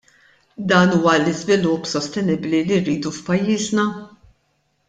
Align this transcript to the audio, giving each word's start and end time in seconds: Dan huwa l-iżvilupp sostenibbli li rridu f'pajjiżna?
Dan 0.71 0.89
huwa 0.95 1.13
l-iżvilupp 1.25 1.83
sostenibbli 1.93 2.65
li 2.71 2.77
rridu 2.87 3.15
f'pajjiżna? 3.19 3.87